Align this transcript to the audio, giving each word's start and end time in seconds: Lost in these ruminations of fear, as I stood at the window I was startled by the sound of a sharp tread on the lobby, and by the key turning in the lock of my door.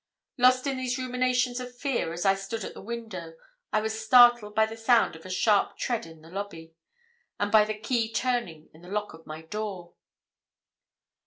Lost 0.39 0.65
in 0.65 0.77
these 0.77 0.97
ruminations 0.97 1.59
of 1.59 1.77
fear, 1.77 2.11
as 2.11 2.25
I 2.25 2.33
stood 2.33 2.63
at 2.63 2.73
the 2.73 2.81
window 2.81 3.35
I 3.71 3.81
was 3.81 4.03
startled 4.03 4.55
by 4.55 4.65
the 4.65 4.75
sound 4.75 5.15
of 5.15 5.27
a 5.27 5.29
sharp 5.29 5.77
tread 5.77 6.07
on 6.07 6.21
the 6.21 6.31
lobby, 6.31 6.73
and 7.39 7.51
by 7.51 7.65
the 7.65 7.77
key 7.77 8.11
turning 8.11 8.71
in 8.73 8.81
the 8.81 8.89
lock 8.89 9.13
of 9.13 9.27
my 9.27 9.43
door. 9.43 9.93